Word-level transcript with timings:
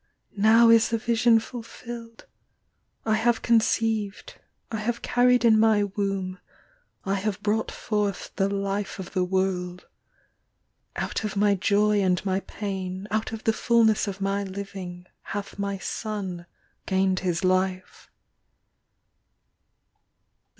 Now 0.35 0.71
is 0.71 0.89
the 0.89 0.97
vision 0.97 1.39
fulfilled: 1.39 2.25
I 3.05 3.13
have 3.13 3.43
conceived, 3.43 4.33
I 4.71 4.77
have 4.77 5.03
carried 5.03 5.45
in 5.45 5.59
my 5.59 5.83
womb, 5.83 6.39
I 7.05 7.13
have 7.13 7.43
brought 7.43 7.69
forth 7.69 8.31
The 8.35 8.49
life 8.49 8.97
of 8.97 9.11
the 9.13 9.23
world; 9.23 9.85
Out 10.95 11.23
of 11.23 11.35
my 11.35 11.53
joy 11.53 12.01
and 12.01 12.25
my 12.25 12.39
pain, 12.39 13.07
Out 13.11 13.31
of 13.31 13.43
the 13.43 13.53
fulness 13.53 14.07
of 14.07 14.21
my 14.21 14.43
living 14.43 15.05
Hath 15.21 15.59
my 15.59 15.77
son 15.77 16.47
gained 16.87 17.19
his 17.19 17.43
life. 17.43 18.09